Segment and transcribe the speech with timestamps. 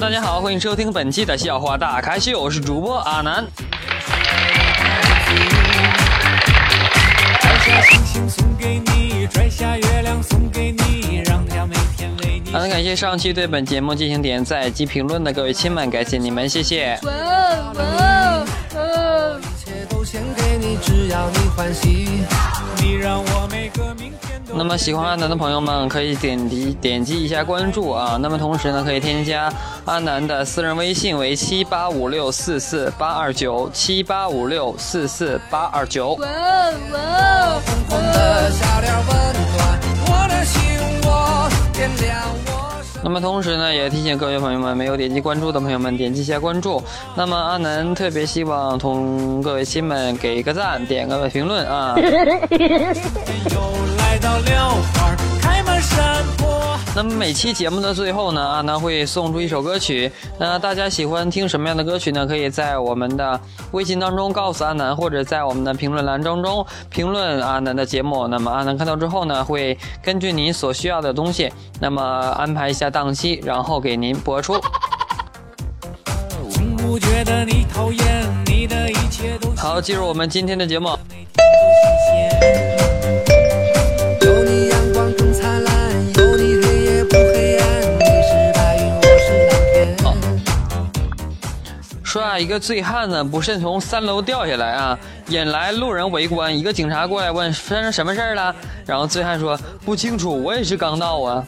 [0.00, 3.44] 大家好，欢迎收听本期的笑话大咖秀，我是主播阿南。
[12.52, 16.96] 好的，感谢上期对本节目进行点赞及评论的各位亲们，感谢你们，谢谢。
[24.58, 28.18] 那么喜欢阿南的朋友们可以点击点击一下关注啊。
[28.20, 29.48] 那么同时呢，可以添加
[29.84, 36.18] 阿南的私人微信为七八五六四四八二九七八五六四四八二九。
[43.00, 46.82] 那么同时呢，也提醒各位朋友们，没有点击关注的朋友们点击一下关注。
[47.14, 51.94] 那么阿南特别希望同各位亲们给一个赞，点个评论啊。
[56.94, 60.10] 那么每期节目的最后呢，阿南会送出一首歌曲。
[60.36, 62.26] 那大家喜欢听什么样的歌曲呢？
[62.26, 68.26] 可以在我们的微信当中告诉阿南，或者在我们的评论栏当中评论阿南的节目。
[68.26, 74.60] 那么阿南看到之后呢，会根据您所需要的东西，那么安排一下档期，然后给您播出。
[79.56, 80.97] 好，进入我们今天的节目。
[92.38, 96.56] 一个醉汉呢不慎从三楼掉下来啊，引来路人围观。
[96.56, 98.54] 一个警察过来问发生什么事儿了，
[98.86, 101.44] 然后醉汉说不清楚，我也是刚到啊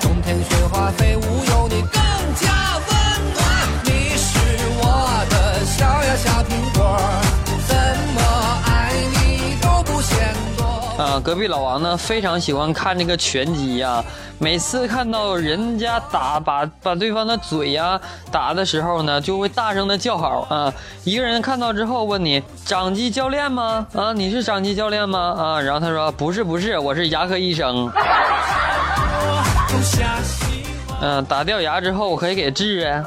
[0.00, 2.00] 冬天雪花飞舞有你更
[2.34, 2.88] 加温
[3.34, 3.44] 暖
[3.84, 4.38] 你是
[4.80, 6.67] 我的小呀小苹。
[10.98, 14.04] 啊，隔壁老王呢非常喜欢看这个拳击呀，
[14.40, 17.98] 每次看到人家打把把对方的嘴呀
[18.32, 20.74] 打的时候呢，就会大声的叫好啊。
[21.04, 23.86] 一个人看到之后问你掌机教练吗？
[23.94, 25.36] 啊，你是掌机教练吗？
[25.38, 27.88] 啊，然后他说不是不是，我是牙科医生。
[31.00, 33.04] 嗯，打掉牙之后我可以给治啊。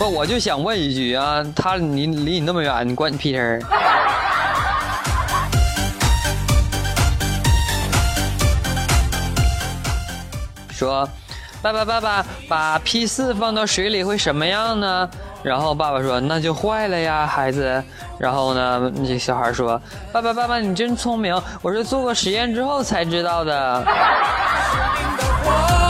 [0.00, 3.60] 不，我就想问一句啊，他离离你那么远，你关你屁事儿？
[10.72, 11.06] 说，
[11.60, 15.06] 爸爸爸爸，把 P 四放到水里会什么样呢？
[15.42, 17.84] 然后爸爸说，那就坏了呀，孩子。
[18.18, 19.78] 然后呢，这小孩说，
[20.10, 23.84] 爸爸爸爸，你真聪明，我是做过实验之后才知道的。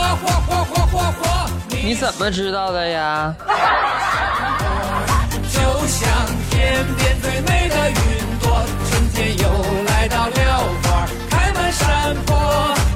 [1.83, 3.35] 你怎么知道的呀？
[5.51, 6.09] 就像
[6.51, 9.43] 天边最美的云朵，春天又
[9.87, 12.37] 来到了花开满山坡，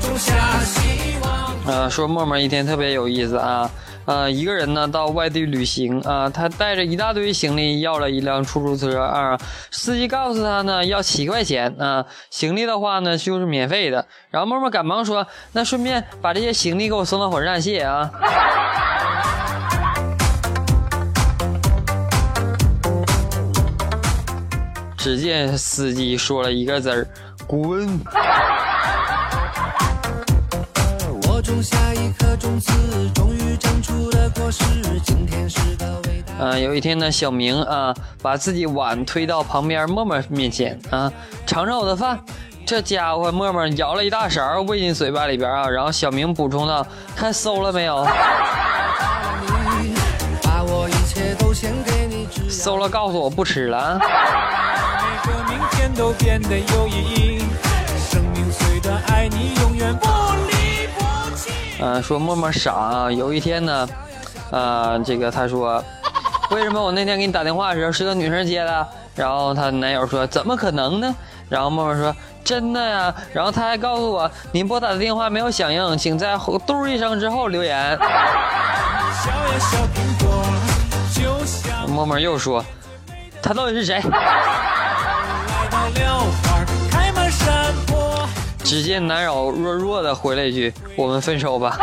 [0.01, 1.55] 种下希望。
[1.65, 3.69] 呃，说默默一天特别有意思啊，
[4.05, 9.37] 呃，一个人呢到外地旅行啊，他带着一大堆行李，要了一辆出租车啊，
[9.71, 18.11] 司机告诉他呢要七块钱啊，行李的话呢就是免费的，然后默默赶忙说，那顺便把这些行李给我送到火车站，谢谢啊。
[24.97, 27.07] 只见司机说了一个字儿
[27.45, 27.87] ：“滚。”
[36.37, 41.11] 嗯，有一天呢，小明啊，把自己碗推到旁边默默面前啊，
[41.45, 42.19] 尝尝我的饭。
[42.65, 46.85] 这家伙默默舀了一大勺喂进嘴巴里边啊，然后小明补充道
[47.15, 48.03] ：“看馊了没有？
[52.49, 53.99] 馊了，告诉我不吃了。”
[55.95, 57.24] 都变得有意义。
[61.79, 63.11] 嗯，说默默傻啊。
[63.11, 63.87] 有一天呢，
[64.51, 65.83] 呃，这个他说，
[66.51, 68.87] 为什么我那天给你打电话的时候是个女生接的？
[69.15, 71.15] 然后她男友说，怎么可能呢？
[71.49, 73.13] 然后默默说，真的呀。
[73.31, 77.97] 然后他还告诉我，您拨打的电话没有响应，请在嘟一声之后留言。
[81.87, 82.65] 默默又说，
[83.41, 84.01] 他到底是谁？
[88.65, 91.77] 只见男友弱弱的回了一句：“我们分手吧。”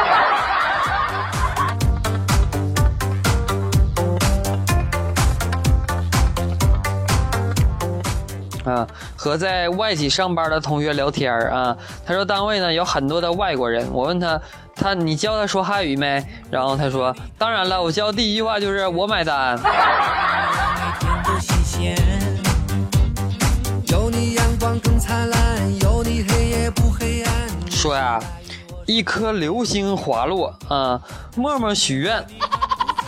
[8.67, 8.87] 啊，
[9.17, 14.41] 和在外企上班的同学聊天啊，他说单位呢有很多的外国人，我问他，
[14.75, 16.25] 他你教他说汉语没？
[16.51, 19.57] 然后他说，当然了，我教第一句话就是我买单。
[23.87, 25.41] 有你阳光更灿烂。
[25.81, 25.92] 有
[27.83, 28.17] 说呀，
[28.87, 31.01] 一颗流星滑落啊，
[31.35, 32.25] 默默许愿。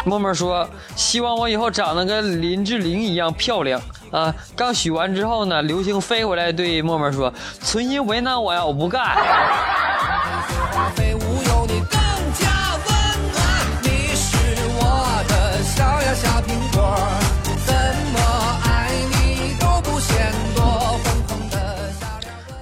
[0.04, 3.80] 默默说：“希望我以后长得跟林志玲一样漂亮
[4.10, 7.32] 啊！”刚许完之后呢，流星飞回来对默默说
[7.62, 9.16] ：“存心为难我呀，我不干。”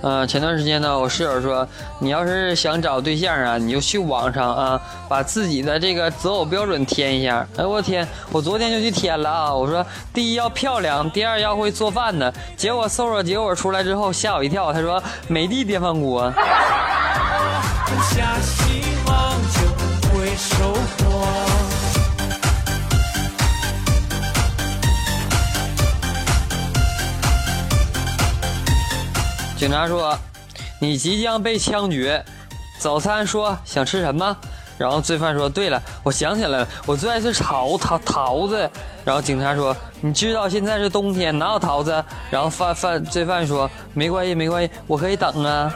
[0.03, 1.67] 嗯，前段时间呢，我室友说，
[2.01, 7.47] 你要是想找对象啊，你就去网上啊，把自己的这个择偶标准填一下。
[7.57, 9.55] 哎，我天，我昨天就去填了啊。
[9.55, 12.33] 我说，第一要漂亮，第二要会做饭的。
[12.57, 14.73] 结果搜索结果出来之后，吓我一跳。
[14.73, 16.33] 他说，美的电饭锅。
[29.63, 30.19] 警察说
[30.83, 32.21] ：“你即将被枪决。”
[32.81, 34.37] 早餐说：“想吃什么？”
[34.77, 38.69] 然后罪犯说：“对了，我想起来了，我最爱吃桃桃桃子。”
[39.07, 45.73] 然后警察说：“你知道现在是冬天，哪有桃子？”然后犯犯罪犯说：“没关系，没关系，我可以等啊。”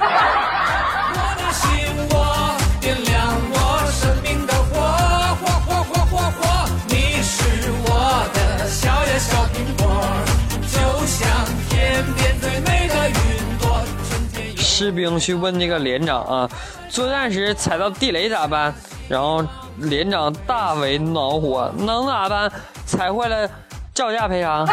[14.76, 16.50] 士兵去问那个连长啊，
[16.90, 18.74] 作战时踩到地雷咋办？
[19.08, 19.42] 然后
[19.78, 22.52] 连长大为恼火，能咋办？
[22.84, 23.48] 踩坏了
[23.94, 24.68] 照价赔偿。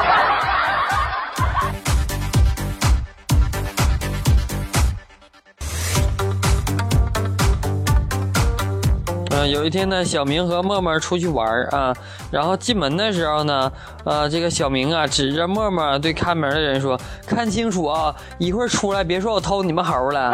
[9.48, 11.94] 有一天呢，小明和默默出去玩啊，
[12.31, 13.72] 然后进门的时候呢，
[14.06, 20.34] 呃，这个小明啊，指着默默对看门的人说：“看清楚啊，一会儿出来别说我偷你们猴了。”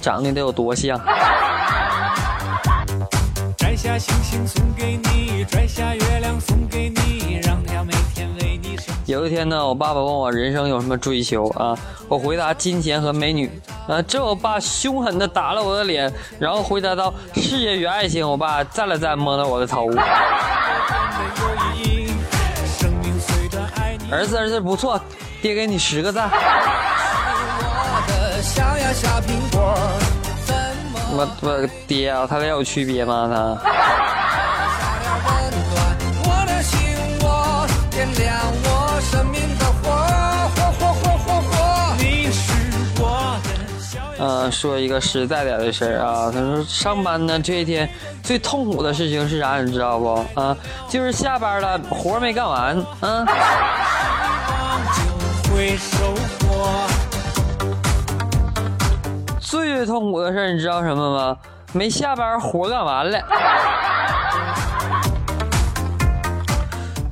[0.00, 1.00] 长得得有多像？
[3.56, 8.28] 摘下星星送给你，摘下月亮送给你，让它每天
[9.14, 11.78] 有一天呢，我爸爸问我人生有什么追求啊？
[12.08, 13.48] 我回答金钱和美女。
[13.86, 19.88] 啊，这我爸凶狠的打了我的脸，然后回答道：“事业与爱情。”我爸赞了赞，摸了我的头。
[24.10, 25.00] 儿子，儿子不错，
[25.40, 26.28] 爹给你十个赞。
[31.16, 33.30] 我我爹啊，他俩有区别吗？
[33.32, 34.13] 他。
[44.18, 47.88] 嗯，说一个实在点的事儿啊，他说上班呢这一天
[48.22, 49.60] 最痛苦的事情是啥？
[49.60, 50.24] 你知道不？
[50.34, 50.56] 啊，
[50.88, 53.26] 就是下班了活没干完啊。
[59.40, 61.36] 最最痛苦的事儿你知道什么吗？
[61.72, 63.18] 没下班活干完了。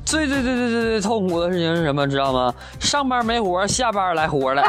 [0.05, 2.07] 最最最最最最痛苦的事情是什么？
[2.07, 2.53] 知道吗？
[2.79, 4.63] 上班没活，下班来活了。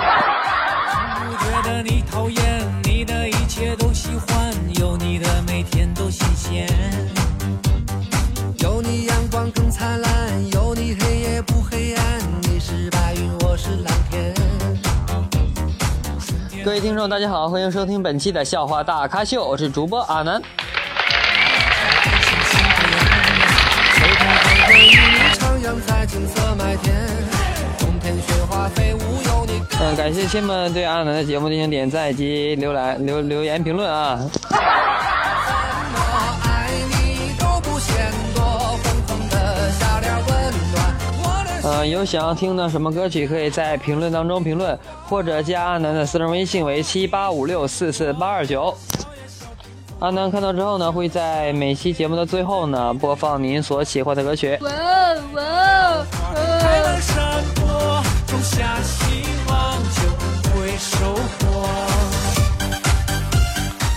[2.14, 6.68] 讨厌，你的一切都喜欢，有你的每天都新鲜，
[8.60, 12.04] 有你阳光更灿烂，有你黑夜不黑暗，
[12.42, 14.32] 你是白云，我是蓝天。
[16.64, 20.40] 各位听众，大家好，欢迎收听本期的笑话大咖秀，我是主播阿南。
[29.80, 34.18] 嗯，感谢亲们对阿南的节目进行点赞及浏览留留言评论啊。
[41.66, 44.78] 嗯，有想要听的什么歌曲，可以在评论当中评论，
[45.08, 48.76] 或者加阿南的私人微信为七八五六四四八二九。
[49.98, 54.58] 阿南看到之后呢，会在每期节目的最后呢，播放您所喜欢的歌曲。
[54.60, 54.70] 哇
[55.34, 56.06] 哇！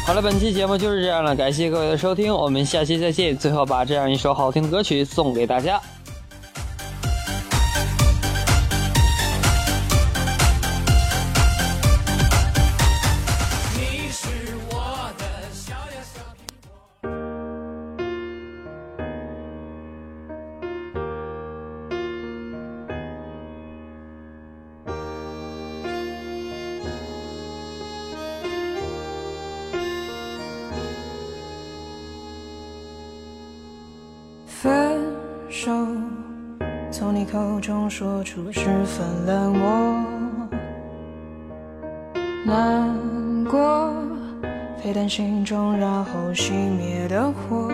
[0.08, 3.38] 好了，本期节目就是这样了，感谢各位的收听，我们下期再见。
[3.38, 5.82] 最后把这样一首好听的歌曲送给大家。
[35.60, 35.72] 手，
[36.92, 40.06] 从你口中说出十分冷漠。
[42.46, 42.96] 难
[43.46, 43.92] 过，
[44.78, 47.72] 沸腾心中然后熄灭的火。